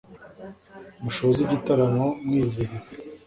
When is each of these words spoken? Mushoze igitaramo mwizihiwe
Mushoze 1.03 1.39
igitaramo 1.43 2.05
mwizihiwe 2.25 2.77